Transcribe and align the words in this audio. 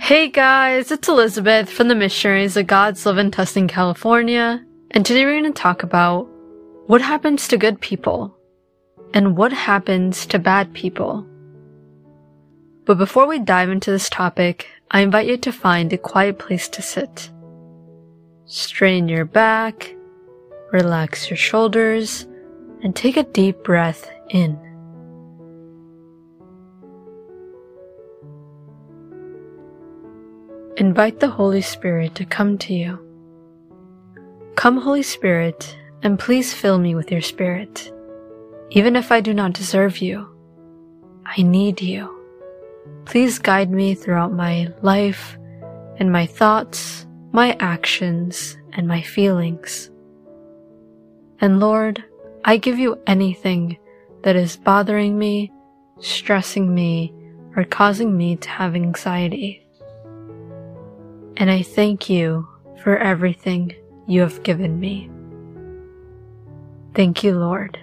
Hey 0.00 0.28
guys, 0.28 0.92
it's 0.92 1.08
Elizabeth 1.08 1.68
from 1.68 1.88
the 1.88 1.94
Missionaries 1.94 2.56
of 2.56 2.68
God's 2.68 3.04
Love 3.04 3.18
in 3.18 3.32
Tustin, 3.32 3.68
California, 3.68 4.64
and 4.92 5.04
today 5.04 5.24
we're 5.24 5.40
going 5.40 5.52
to 5.52 5.60
talk 5.60 5.82
about 5.82 6.28
what 6.86 7.02
happens 7.02 7.48
to 7.48 7.58
good 7.58 7.80
people 7.80 8.34
and 9.12 9.36
what 9.36 9.52
happens 9.52 10.24
to 10.26 10.38
bad 10.38 10.72
people. 10.72 11.26
But 12.86 12.96
before 12.96 13.26
we 13.26 13.40
dive 13.40 13.70
into 13.70 13.90
this 13.90 14.08
topic, 14.08 14.68
I 14.90 15.00
invite 15.00 15.26
you 15.26 15.36
to 15.38 15.52
find 15.52 15.92
a 15.92 15.98
quiet 15.98 16.38
place 16.38 16.68
to 16.68 16.80
sit. 16.80 17.30
Strain 18.46 19.08
your 19.08 19.24
back, 19.24 19.94
relax 20.72 21.28
your 21.28 21.36
shoulders, 21.36 22.24
and 22.82 22.94
take 22.94 23.16
a 23.16 23.24
deep 23.24 23.64
breath 23.64 24.08
in. 24.30 24.67
Invite 30.78 31.18
the 31.18 31.28
Holy 31.28 31.60
Spirit 31.60 32.14
to 32.14 32.24
come 32.24 32.56
to 32.58 32.72
you. 32.72 33.04
Come, 34.54 34.76
Holy 34.76 35.02
Spirit, 35.02 35.76
and 36.04 36.20
please 36.20 36.54
fill 36.54 36.78
me 36.78 36.94
with 36.94 37.10
your 37.10 37.20
Spirit. 37.20 37.92
Even 38.70 38.94
if 38.94 39.10
I 39.10 39.20
do 39.20 39.34
not 39.34 39.54
deserve 39.54 39.98
you, 39.98 40.28
I 41.26 41.42
need 41.42 41.82
you. 41.82 42.14
Please 43.06 43.40
guide 43.40 43.72
me 43.72 43.96
throughout 43.96 44.32
my 44.32 44.72
life 44.80 45.36
and 45.96 46.12
my 46.12 46.26
thoughts, 46.26 47.08
my 47.32 47.56
actions, 47.58 48.56
and 48.72 48.86
my 48.86 49.02
feelings. 49.02 49.90
And 51.40 51.58
Lord, 51.58 52.04
I 52.44 52.56
give 52.56 52.78
you 52.78 53.02
anything 53.08 53.78
that 54.22 54.36
is 54.36 54.54
bothering 54.54 55.18
me, 55.18 55.50
stressing 55.98 56.72
me, 56.72 57.12
or 57.56 57.64
causing 57.64 58.16
me 58.16 58.36
to 58.36 58.48
have 58.48 58.76
anxiety. 58.76 59.64
And 61.38 61.52
I 61.52 61.62
thank 61.62 62.10
you 62.10 62.48
for 62.82 62.98
everything 62.98 63.72
you 64.08 64.22
have 64.22 64.42
given 64.42 64.80
me. 64.80 65.08
Thank 66.94 67.22
you, 67.22 67.38
Lord. 67.38 67.78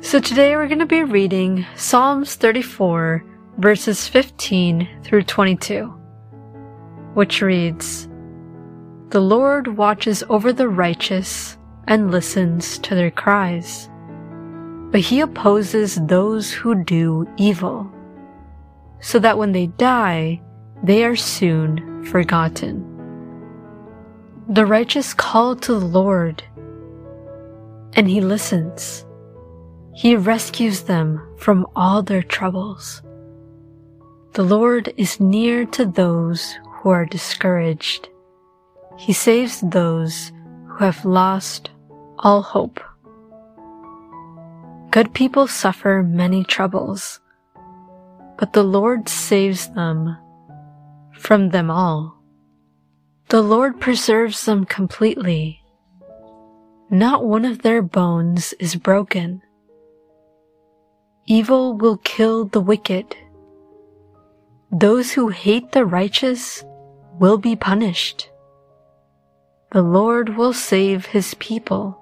So 0.00 0.18
today 0.18 0.56
we're 0.56 0.66
going 0.66 0.78
to 0.78 0.86
be 0.86 1.02
reading 1.02 1.66
Psalms 1.76 2.36
34 2.36 3.22
verses 3.58 4.08
15 4.08 4.88
through 5.04 5.24
22, 5.24 5.88
which 7.12 7.42
reads, 7.42 8.08
The 9.10 9.20
Lord 9.20 9.76
watches 9.76 10.24
over 10.30 10.54
the 10.54 10.68
righteous 10.68 11.58
and 11.86 12.10
listens 12.10 12.78
to 12.78 12.94
their 12.94 13.10
cries, 13.10 13.90
but 14.90 15.00
he 15.00 15.20
opposes 15.20 15.96
those 15.96 16.50
who 16.50 16.82
do 16.82 17.28
evil, 17.36 17.92
so 19.00 19.18
that 19.18 19.36
when 19.36 19.52
they 19.52 19.66
die, 19.66 20.40
they 20.82 21.04
are 21.04 21.16
soon 21.16 22.04
forgotten. 22.04 22.84
The 24.48 24.66
righteous 24.66 25.14
call 25.14 25.56
to 25.56 25.72
the 25.72 25.86
Lord, 25.86 26.44
and 27.94 28.08
he 28.08 28.20
listens. 28.20 29.04
He 29.94 30.14
rescues 30.14 30.82
them 30.82 31.26
from 31.38 31.66
all 31.74 32.02
their 32.02 32.22
troubles. 32.22 33.02
The 34.34 34.44
Lord 34.44 34.92
is 34.96 35.18
near 35.18 35.64
to 35.66 35.86
those 35.86 36.58
who 36.70 36.90
are 36.90 37.06
discouraged. 37.06 38.08
He 38.98 39.12
saves 39.12 39.60
those 39.62 40.30
who 40.68 40.84
have 40.84 41.04
lost 41.04 41.70
all 42.18 42.42
hope. 42.42 42.80
Good 44.90 45.14
people 45.14 45.46
suffer 45.46 46.02
many 46.02 46.44
troubles, 46.44 47.20
but 48.38 48.52
the 48.52 48.62
Lord 48.62 49.08
saves 49.08 49.68
them 49.70 50.16
from 51.16 51.50
them 51.50 51.70
all. 51.70 52.22
The 53.28 53.42
Lord 53.42 53.80
preserves 53.80 54.44
them 54.44 54.64
completely. 54.64 55.60
Not 56.90 57.24
one 57.24 57.44
of 57.44 57.62
their 57.62 57.82
bones 57.82 58.52
is 58.60 58.76
broken. 58.76 59.42
Evil 61.26 61.76
will 61.76 61.96
kill 61.96 62.44
the 62.44 62.60
wicked. 62.60 63.16
Those 64.70 65.10
who 65.12 65.28
hate 65.28 65.72
the 65.72 65.84
righteous 65.84 66.64
will 67.18 67.38
be 67.38 67.56
punished. 67.56 68.30
The 69.72 69.82
Lord 69.82 70.36
will 70.36 70.52
save 70.52 71.06
his 71.06 71.34
people. 71.34 72.00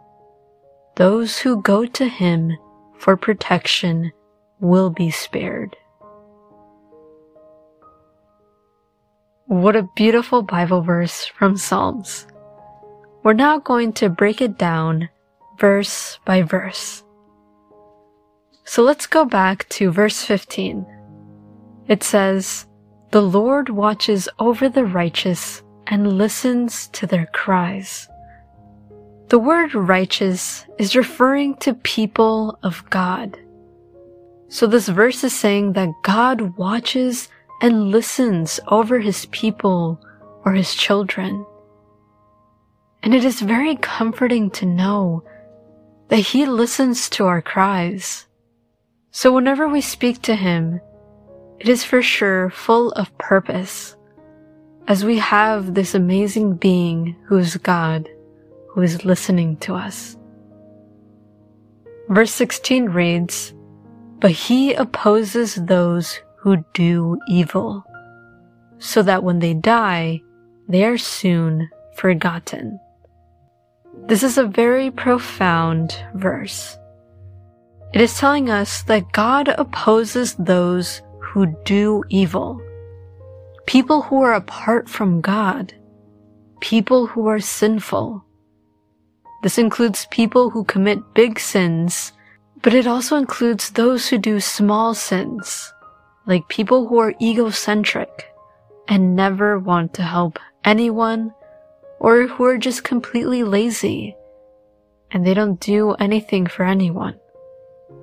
Those 0.96 1.38
who 1.38 1.62
go 1.62 1.86
to 1.86 2.06
him 2.06 2.52
for 2.98 3.16
protection 3.16 4.12
will 4.60 4.90
be 4.90 5.10
spared. 5.10 5.76
What 9.46 9.76
a 9.76 9.88
beautiful 9.94 10.40
Bible 10.40 10.80
verse 10.80 11.26
from 11.26 11.58
Psalms. 11.58 12.26
We're 13.22 13.34
now 13.34 13.58
going 13.58 13.92
to 13.94 14.08
break 14.08 14.40
it 14.40 14.56
down 14.56 15.10
verse 15.58 16.18
by 16.24 16.40
verse. 16.40 17.04
So 18.64 18.82
let's 18.82 19.06
go 19.06 19.26
back 19.26 19.68
to 19.68 19.90
verse 19.90 20.24
15. 20.24 20.86
It 21.88 22.02
says, 22.02 22.66
The 23.10 23.20
Lord 23.20 23.68
watches 23.68 24.30
over 24.38 24.70
the 24.70 24.86
righteous 24.86 25.62
and 25.88 26.16
listens 26.16 26.88
to 26.88 27.06
their 27.06 27.26
cries. 27.26 28.08
The 29.28 29.38
word 29.38 29.74
righteous 29.74 30.64
is 30.78 30.96
referring 30.96 31.56
to 31.56 31.74
people 31.74 32.58
of 32.62 32.82
God. 32.88 33.38
So 34.48 34.66
this 34.66 34.88
verse 34.88 35.22
is 35.22 35.36
saying 35.36 35.74
that 35.74 35.92
God 36.02 36.56
watches 36.56 37.28
and 37.64 37.90
listens 37.90 38.60
over 38.68 38.98
his 39.00 39.24
people 39.32 39.98
or 40.44 40.52
his 40.52 40.74
children. 40.74 41.46
And 43.02 43.14
it 43.14 43.24
is 43.24 43.40
very 43.40 43.76
comforting 43.76 44.50
to 44.50 44.66
know 44.66 45.24
that 46.08 46.18
he 46.18 46.44
listens 46.44 47.08
to 47.16 47.24
our 47.24 47.40
cries. 47.40 48.26
So 49.16 49.32
whenever 49.32 49.68
we 49.68 49.80
speak 49.80 50.22
to 50.22 50.34
Him, 50.34 50.80
it 51.60 51.68
is 51.68 51.84
for 51.84 52.02
sure 52.02 52.50
full 52.50 52.90
of 52.92 53.16
purpose, 53.16 53.94
as 54.88 55.04
we 55.04 55.18
have 55.18 55.74
this 55.74 55.94
amazing 55.94 56.56
being 56.56 57.14
who 57.26 57.38
is 57.38 57.56
God, 57.56 58.08
who 58.70 58.82
is 58.82 59.04
listening 59.04 59.56
to 59.58 59.76
us. 59.76 60.16
Verse 62.08 62.32
16 62.32 62.86
reads, 62.86 63.54
But 64.18 64.32
He 64.32 64.74
opposes 64.74 65.54
those 65.54 66.18
who 66.44 66.62
do 66.74 67.18
evil, 67.26 67.82
so 68.78 69.02
that 69.02 69.24
when 69.24 69.38
they 69.38 69.54
die, 69.54 70.20
they 70.68 70.84
are 70.84 70.98
soon 70.98 71.70
forgotten. 71.96 72.78
This 74.08 74.22
is 74.22 74.36
a 74.36 74.44
very 74.44 74.90
profound 74.90 75.96
verse. 76.14 76.76
It 77.94 78.02
is 78.02 78.18
telling 78.18 78.50
us 78.50 78.82
that 78.82 79.10
God 79.12 79.48
opposes 79.48 80.34
those 80.34 81.00
who 81.22 81.46
do 81.64 82.04
evil. 82.10 82.60
People 83.66 84.02
who 84.02 84.20
are 84.20 84.34
apart 84.34 84.86
from 84.86 85.22
God. 85.22 85.72
People 86.60 87.06
who 87.06 87.26
are 87.26 87.40
sinful. 87.40 88.22
This 89.42 89.56
includes 89.56 90.06
people 90.10 90.50
who 90.50 90.64
commit 90.64 91.14
big 91.14 91.40
sins, 91.40 92.12
but 92.62 92.74
it 92.74 92.86
also 92.86 93.16
includes 93.16 93.70
those 93.70 94.08
who 94.08 94.18
do 94.18 94.40
small 94.40 94.94
sins, 94.94 95.72
like 96.26 96.48
people 96.48 96.88
who 96.88 96.98
are 96.98 97.14
egocentric 97.20 98.32
and 98.88 99.16
never 99.16 99.58
want 99.58 99.94
to 99.94 100.02
help 100.02 100.38
anyone, 100.64 101.34
or 102.00 102.26
who 102.26 102.44
are 102.44 102.58
just 102.58 102.84
completely 102.84 103.44
lazy 103.44 104.16
and 105.14 105.24
they 105.24 105.32
don't 105.32 105.60
do 105.60 105.92
anything 105.92 106.46
for 106.46 106.64
anyone. 106.64 107.18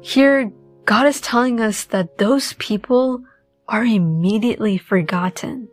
Here, 0.02 0.52
God 0.86 1.06
is 1.06 1.22
telling 1.22 1.60
us 1.60 1.84
that 1.86 2.18
those 2.18 2.54
people 2.54 3.22
are 3.68 3.84
immediately 3.84 4.78
forgotten. 4.78 5.68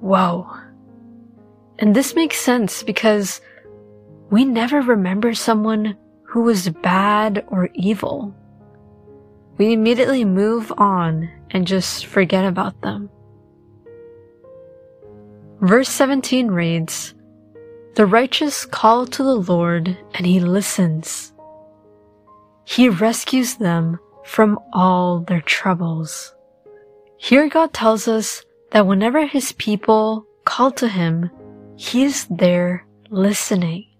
Whoa. 0.00 0.46
And 1.78 1.96
this 1.96 2.14
makes 2.14 2.36
sense 2.36 2.82
because 2.82 3.40
we 4.30 4.44
never 4.44 4.82
remember 4.82 5.34
someone 5.34 5.96
who 6.24 6.42
was 6.42 6.68
bad 6.68 7.44
or 7.48 7.70
evil. 7.74 8.34
We 9.58 9.72
immediately 9.72 10.24
move 10.24 10.72
on 10.78 11.30
and 11.50 11.66
just 11.66 12.06
forget 12.06 12.44
about 12.44 12.80
them. 12.80 13.10
Verse 15.60 15.88
17 15.88 16.48
reads, 16.48 17.14
The 17.94 18.06
righteous 18.06 18.64
call 18.66 19.06
to 19.06 19.22
the 19.22 19.36
Lord 19.36 19.96
and 20.14 20.26
he 20.26 20.40
listens. 20.40 21.32
He 22.64 22.88
rescues 22.88 23.56
them 23.56 23.98
from 24.24 24.58
all 24.72 25.20
their 25.20 25.42
troubles. 25.42 26.34
Here 27.16 27.48
God 27.48 27.72
tells 27.72 28.08
us 28.08 28.44
that 28.72 28.86
whenever 28.86 29.26
his 29.26 29.52
people 29.52 30.26
call 30.44 30.72
to 30.72 30.88
him, 30.88 31.30
he 31.76 32.04
is 32.04 32.26
there 32.30 32.86
listening. 33.10 33.91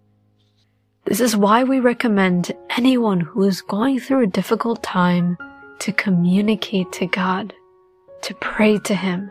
This 1.04 1.20
is 1.20 1.37
why 1.37 1.64
we 1.64 1.81
recommend 1.81 2.52
anyone 2.70 3.20
who 3.20 3.43
is 3.43 3.60
going 3.60 3.99
through 4.00 4.25
a 4.25 4.26
difficult 4.26 4.82
time 4.82 5.37
to 5.81 5.93
communicate 5.93 6.93
to 6.93 7.06
God. 7.06 7.52
to 8.22 8.34
pray 8.37 8.78
to 8.78 8.94
Him 8.94 9.31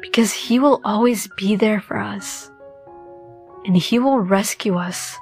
because 0.00 0.32
He 0.32 0.58
will 0.58 0.80
always 0.84 1.28
be 1.36 1.54
there 1.54 1.80
for 1.80 1.98
us 1.98 2.50
and 3.66 3.76
He 3.76 3.98
will 3.98 4.20
rescue 4.20 4.76
us 4.76 5.18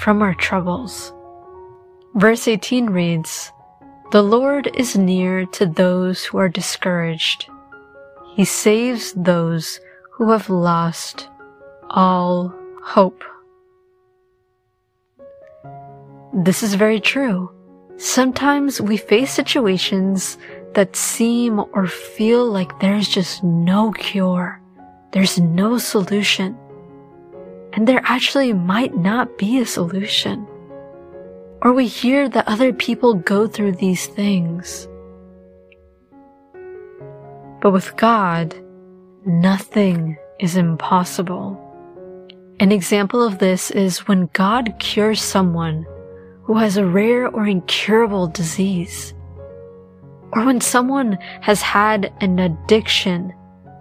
from 0.00 0.22
our 0.22 0.34
troubles. 0.34 1.12
Verse 2.14 2.48
18 2.48 2.90
reads, 2.90 3.52
The 4.10 4.22
Lord 4.22 4.70
is 4.74 4.96
near 4.96 5.46
to 5.46 5.66
those 5.66 6.24
who 6.24 6.38
are 6.38 6.48
discouraged. 6.48 7.48
He 8.34 8.44
saves 8.44 9.12
those 9.12 9.78
who 10.12 10.30
have 10.32 10.50
lost 10.50 11.28
all 11.90 12.52
hope. 12.82 13.22
This 16.34 16.64
is 16.64 16.74
very 16.74 16.98
true. 16.98 17.48
Sometimes 17.96 18.80
we 18.80 18.96
face 18.96 19.30
situations 19.30 20.36
that 20.74 20.96
seem 20.96 21.60
or 21.72 21.86
feel 21.86 22.44
like 22.50 22.80
there's 22.80 23.06
just 23.06 23.44
no 23.44 23.92
cure. 23.92 24.60
There's 25.12 25.38
no 25.38 25.78
solution. 25.78 26.58
And 27.72 27.86
there 27.86 28.00
actually 28.02 28.52
might 28.52 28.96
not 28.96 29.38
be 29.38 29.60
a 29.60 29.66
solution. 29.66 30.44
Or 31.62 31.72
we 31.72 31.86
hear 31.86 32.28
that 32.28 32.48
other 32.48 32.72
people 32.72 33.14
go 33.14 33.46
through 33.46 33.76
these 33.76 34.08
things. 34.08 34.88
But 37.60 37.70
with 37.70 37.96
God, 37.96 38.56
nothing 39.24 40.16
is 40.40 40.56
impossible. 40.56 41.60
An 42.58 42.72
example 42.72 43.22
of 43.22 43.38
this 43.38 43.70
is 43.70 44.08
when 44.08 44.28
God 44.32 44.74
cures 44.80 45.22
someone 45.22 45.86
who 46.44 46.58
has 46.58 46.76
a 46.76 46.86
rare 46.86 47.28
or 47.28 47.46
incurable 47.46 48.26
disease. 48.26 49.14
Or 50.32 50.44
when 50.44 50.60
someone 50.60 51.18
has 51.40 51.62
had 51.62 52.12
an 52.20 52.38
addiction 52.38 53.32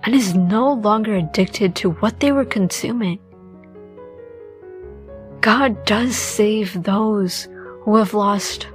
and 0.03 0.15
is 0.15 0.33
no 0.35 0.73
longer 0.73 1.15
addicted 1.15 1.75
to 1.75 1.91
what 1.91 2.19
they 2.19 2.31
were 2.31 2.45
consuming. 2.45 3.19
God 5.41 5.85
does 5.85 6.15
save 6.15 6.83
those 6.83 7.47
who 7.81 7.97
have 7.97 8.13
lost 8.13 8.67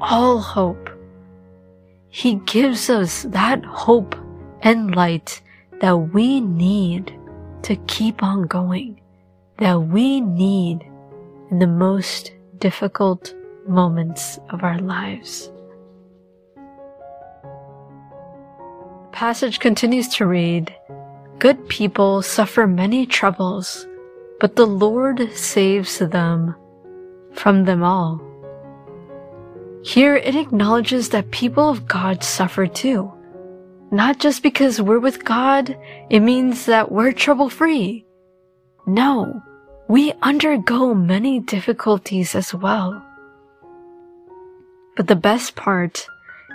all 0.00 0.38
hope. 0.38 0.90
He 2.08 2.36
gives 2.46 2.90
us 2.90 3.22
that 3.24 3.64
hope 3.64 4.16
and 4.62 4.94
light 4.96 5.40
that 5.80 5.96
we 5.96 6.40
need 6.40 7.16
to 7.62 7.76
keep 7.86 8.22
on 8.22 8.42
going, 8.46 9.00
that 9.58 9.76
we 9.76 10.20
need 10.20 10.82
in 11.50 11.58
the 11.58 11.66
most 11.66 12.32
difficult 12.58 13.34
moments 13.66 14.38
of 14.50 14.62
our 14.62 14.78
lives. 14.78 15.50
The 19.02 19.10
passage 19.12 19.60
continues 19.60 20.08
to 20.16 20.26
read, 20.26 20.74
Good 21.38 21.68
people 21.68 22.22
suffer 22.22 22.66
many 22.66 23.06
troubles, 23.06 23.86
but 24.40 24.56
the 24.56 24.66
Lord 24.66 25.32
saves 25.32 25.98
them 25.98 26.54
from 27.32 27.64
them 27.64 27.82
all. 27.82 28.20
Here 29.84 30.16
it 30.16 30.34
acknowledges 30.34 31.10
that 31.10 31.30
people 31.30 31.68
of 31.68 31.86
God 31.86 32.24
suffer 32.24 32.66
too. 32.66 33.12
Not 33.90 34.18
just 34.18 34.42
because 34.42 34.82
we're 34.82 34.98
with 34.98 35.24
God, 35.24 35.78
it 36.10 36.20
means 36.20 36.66
that 36.66 36.90
we're 36.90 37.12
trouble 37.12 37.48
free. 37.48 38.04
No, 38.86 39.40
we 39.88 40.12
undergo 40.22 40.94
many 40.94 41.38
difficulties 41.38 42.34
as 42.34 42.52
well. 42.52 43.04
But 44.96 45.06
the 45.06 45.16
best 45.16 45.54
part 45.54 46.06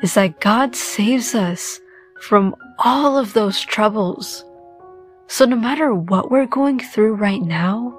is 0.02 0.16
that 0.16 0.42
God 0.42 0.76
saves 0.76 1.34
us 1.34 1.80
from 2.20 2.56
all 2.80 3.18
of 3.18 3.34
those 3.34 3.62
troubles. 3.62 4.44
So 5.28 5.46
no 5.46 5.56
matter 5.56 5.94
what 5.94 6.30
we're 6.30 6.46
going 6.46 6.80
through 6.80 7.16
right 7.16 7.42
now, 7.42 7.98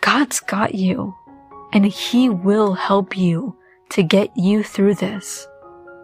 God's 0.00 0.40
got 0.40 0.74
you 0.74 1.14
and 1.72 1.86
He 1.86 2.28
will 2.28 2.74
help 2.74 3.16
you 3.16 3.56
to 3.90 4.02
get 4.02 4.36
you 4.36 4.62
through 4.62 4.96
this. 4.96 5.46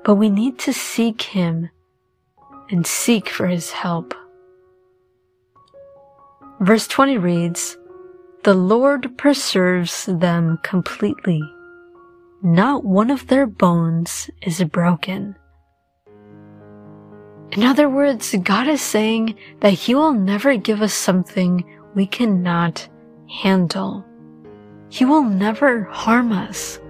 But 0.04 0.14
we 0.14 0.30
need 0.30 0.58
to 0.60 0.72
seek 0.72 1.20
Him 1.20 1.68
and 2.70 2.86
seek 2.86 3.28
for 3.28 3.46
His 3.46 3.70
help. 3.72 4.14
Verse 6.60 6.86
20 6.86 7.18
reads, 7.18 7.76
The 8.42 8.54
Lord 8.54 9.18
preserves 9.18 10.06
them 10.06 10.58
completely. 10.62 11.42
Not 12.42 12.86
one 12.86 13.10
of 13.10 13.26
their 13.26 13.46
bones 13.46 14.30
is 14.40 14.64
broken. 14.64 15.36
In 17.52 17.62
other 17.62 17.86
words, 17.90 18.34
God 18.42 18.66
is 18.66 18.80
saying 18.80 19.36
that 19.60 19.74
He 19.74 19.94
will 19.94 20.14
never 20.14 20.56
give 20.56 20.80
us 20.80 20.94
something 20.94 21.66
we 21.94 22.06
cannot 22.06 22.88
handle. 23.28 24.06
He 24.88 25.04
will 25.04 25.24
never 25.24 25.82
harm 25.84 26.32
us. 26.32 26.80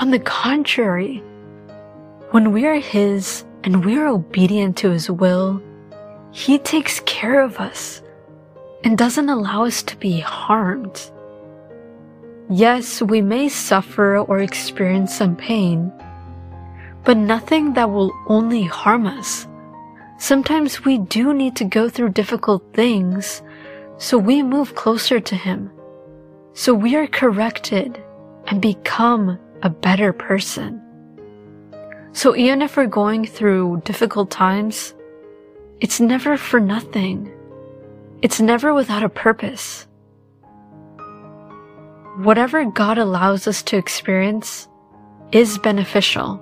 On 0.00 0.10
the 0.10 0.18
contrary, 0.18 1.22
when 2.32 2.50
we 2.50 2.66
are 2.66 2.80
His 2.80 3.44
and 3.62 3.84
we 3.84 3.96
are 3.96 4.08
obedient 4.08 4.76
to 4.78 4.90
His 4.90 5.08
will, 5.08 5.62
He 6.32 6.58
takes 6.58 6.98
care 7.06 7.44
of 7.44 7.58
us 7.58 8.02
and 8.84 8.96
doesn't 8.96 9.28
allow 9.28 9.64
us 9.64 9.82
to 9.84 9.96
be 9.96 10.20
harmed. 10.20 11.10
Yes, 12.48 13.00
we 13.00 13.20
may 13.20 13.48
suffer 13.48 14.18
or 14.18 14.40
experience 14.40 15.14
some 15.14 15.36
pain, 15.36 15.92
but 17.04 17.16
nothing 17.16 17.74
that 17.74 17.90
will 17.90 18.12
only 18.26 18.64
harm 18.64 19.06
us. 19.06 19.46
Sometimes 20.18 20.84
we 20.84 20.98
do 20.98 21.32
need 21.32 21.56
to 21.56 21.64
go 21.64 21.88
through 21.88 22.10
difficult 22.10 22.62
things 22.74 23.42
so 23.98 24.18
we 24.18 24.42
move 24.42 24.74
closer 24.74 25.20
to 25.20 25.36
Him. 25.36 25.70
So 26.54 26.74
we 26.74 26.96
are 26.96 27.06
corrected 27.06 28.02
and 28.46 28.60
become 28.60 29.38
a 29.62 29.70
better 29.70 30.12
person. 30.12 30.82
So 32.12 32.34
even 32.34 32.62
if 32.62 32.76
we're 32.76 32.86
going 32.86 33.26
through 33.26 33.82
difficult 33.84 34.30
times, 34.30 34.94
it's 35.80 36.00
never 36.00 36.36
for 36.36 36.58
nothing. 36.58 37.32
It's 38.22 38.40
never 38.40 38.74
without 38.74 39.02
a 39.02 39.08
purpose. 39.08 39.86
Whatever 42.18 42.66
God 42.66 42.98
allows 42.98 43.46
us 43.46 43.62
to 43.62 43.78
experience 43.78 44.68
is 45.32 45.56
beneficial. 45.56 46.38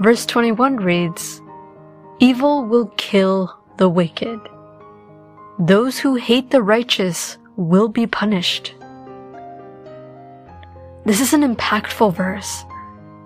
Verse 0.00 0.26
21 0.26 0.76
reads, 0.76 1.40
Evil 2.18 2.66
will 2.66 2.92
kill 2.98 3.58
the 3.78 3.88
wicked. 3.88 4.40
Those 5.58 5.98
who 5.98 6.16
hate 6.16 6.50
the 6.50 6.62
righteous 6.62 7.38
will 7.56 7.88
be 7.88 8.06
punished. 8.06 8.74
This 11.06 11.20
is 11.20 11.32
an 11.32 11.42
impactful 11.42 12.14
verse. 12.14 12.64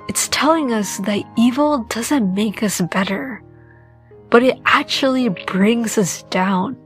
It's 0.09 0.28
telling 0.28 0.73
us 0.73 0.99
that 0.99 1.25
evil 1.37 1.78
doesn't 1.88 2.35
make 2.35 2.62
us 2.62 2.81
better, 2.81 3.43
but 4.30 4.42
it 4.42 4.59
actually 4.64 5.28
brings 5.28 5.99
us 5.99 6.23
down. 6.25 6.76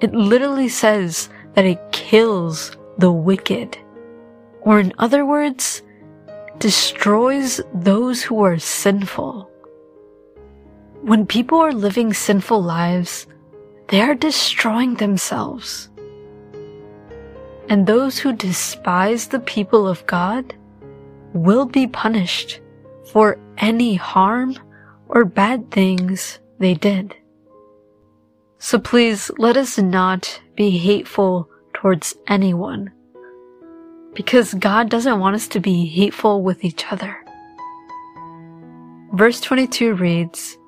It 0.00 0.14
literally 0.14 0.68
says 0.68 1.28
that 1.54 1.64
it 1.64 1.92
kills 1.92 2.76
the 2.98 3.12
wicked. 3.12 3.76
Or 4.62 4.80
in 4.80 4.92
other 4.98 5.26
words, 5.26 5.82
destroys 6.58 7.60
those 7.74 8.22
who 8.22 8.42
are 8.44 8.58
sinful. 8.58 9.50
When 11.02 11.26
people 11.26 11.58
are 11.58 11.72
living 11.72 12.12
sinful 12.12 12.62
lives, 12.62 13.26
they 13.88 14.02
are 14.02 14.14
destroying 14.14 14.94
themselves. 14.94 15.88
And 17.68 17.86
those 17.86 18.18
who 18.18 18.32
despise 18.32 19.28
the 19.28 19.40
people 19.40 19.88
of 19.88 20.06
God 20.06 20.54
will 21.32 21.66
be 21.66 21.86
punished 21.86 22.60
for 23.06 23.38
any 23.58 23.94
harm 23.94 24.56
or 25.08 25.24
bad 25.24 25.70
things 25.70 26.38
they 26.60 26.74
did. 26.74 27.16
So 28.58 28.78
please 28.78 29.30
let 29.38 29.56
us 29.56 29.78
not 29.78 30.40
be 30.54 30.78
hateful 30.78 31.48
towards 31.74 32.14
anyone 32.28 32.92
because 34.14 34.54
God 34.54 34.90
doesn't 34.90 35.18
want 35.18 35.36
us 35.36 35.48
to 35.48 35.60
be 35.60 35.86
hateful 35.86 36.42
with 36.42 36.64
each 36.64 36.84
other. 36.92 37.16
Verse 39.14 39.40
22 39.40 39.94
reads, 39.94 40.58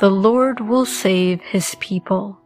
The 0.00 0.10
Lord 0.10 0.60
will 0.60 0.84
save 0.84 1.40
his 1.40 1.74
people. 1.76 2.38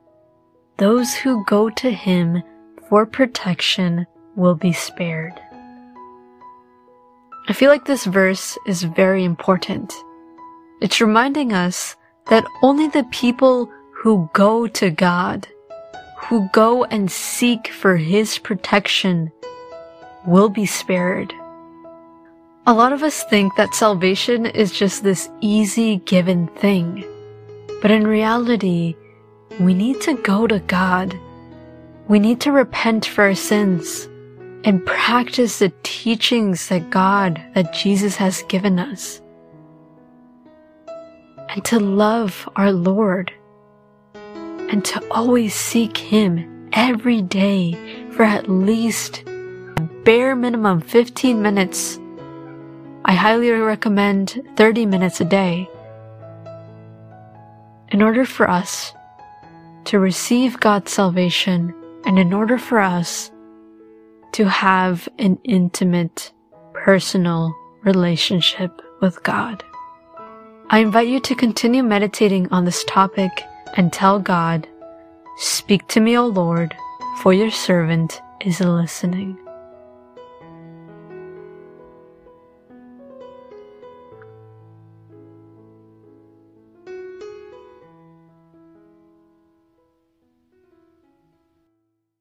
Those 0.76 1.14
who 1.14 1.44
go 1.46 1.70
to 1.70 1.90
him 1.90 2.42
for 2.88 3.06
protection 3.06 4.06
will 4.36 4.54
be 4.54 4.72
spared. 4.72 5.40
I 7.48 7.54
feel 7.54 7.70
like 7.70 7.86
this 7.86 8.04
verse 8.04 8.56
is 8.66 8.82
very 8.82 9.24
important. 9.24 9.92
It's 10.80 11.00
reminding 11.00 11.52
us 11.52 11.96
that 12.26 12.44
only 12.62 12.88
the 12.88 13.04
people 13.04 13.70
who 13.92 14.28
go 14.32 14.66
to 14.66 14.90
God, 14.90 15.46
who 16.18 16.48
go 16.52 16.84
and 16.84 17.10
seek 17.10 17.68
for 17.68 17.96
his 17.96 18.38
protection 18.38 19.30
will 20.26 20.48
be 20.48 20.66
spared. 20.66 21.32
A 22.66 22.72
lot 22.72 22.92
of 22.92 23.02
us 23.02 23.24
think 23.24 23.56
that 23.56 23.74
salvation 23.74 24.46
is 24.46 24.70
just 24.70 25.02
this 25.02 25.28
easy 25.40 25.96
given 25.96 26.46
thing. 26.48 27.04
But 27.80 27.90
in 27.90 28.06
reality, 28.06 28.94
we 29.58 29.74
need 29.74 30.00
to 30.02 30.14
go 30.14 30.46
to 30.46 30.60
God. 30.60 31.18
We 32.06 32.20
need 32.20 32.40
to 32.42 32.52
repent 32.52 33.04
for 33.04 33.24
our 33.24 33.34
sins 33.34 34.08
and 34.64 34.86
practice 34.86 35.58
the 35.58 35.72
teachings 35.82 36.68
that 36.68 36.90
God, 36.90 37.42
that 37.54 37.74
Jesus 37.74 38.14
has 38.16 38.42
given 38.44 38.78
us. 38.78 39.20
And 41.52 41.64
to 41.66 41.78
love 41.78 42.48
our 42.56 42.72
Lord. 42.72 43.32
And 44.14 44.84
to 44.86 45.02
always 45.10 45.54
seek 45.54 45.96
Him 45.96 46.68
every 46.72 47.22
day 47.22 47.74
for 48.12 48.22
at 48.22 48.48
least 48.48 49.22
a 49.26 49.88
bare 50.04 50.34
minimum 50.34 50.80
15 50.80 51.40
minutes 51.40 51.98
I 53.04 53.14
highly 53.14 53.50
recommend 53.50 54.40
30 54.56 54.86
minutes 54.86 55.20
a 55.20 55.24
day. 55.24 55.68
In 57.88 58.00
order 58.00 58.24
for 58.24 58.48
us 58.48 58.92
to 59.86 59.98
receive 59.98 60.60
God's 60.60 60.92
salvation 60.92 61.74
and 62.04 62.18
in 62.18 62.32
order 62.32 62.58
for 62.58 62.78
us 62.78 63.32
to 64.32 64.44
have 64.44 65.08
an 65.18 65.38
intimate, 65.42 66.32
personal 66.74 67.52
relationship 67.82 68.80
with 69.00 69.20
God. 69.24 69.64
I 70.72 70.78
invite 70.78 71.06
you 71.06 71.20
to 71.20 71.34
continue 71.34 71.82
meditating 71.82 72.50
on 72.50 72.64
this 72.64 72.82
topic 72.84 73.30
and 73.76 73.92
tell 73.92 74.18
God, 74.18 74.66
Speak 75.36 75.86
to 75.88 76.00
me, 76.00 76.16
O 76.16 76.26
Lord, 76.26 76.74
for 77.18 77.34
your 77.34 77.50
servant 77.50 78.22
is 78.40 78.58
listening. 78.58 79.36